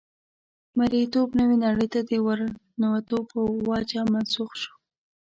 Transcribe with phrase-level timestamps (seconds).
[0.77, 4.73] مرییتوب نوې نړۍ ته د ورننوتو په وجه منسوخ شو.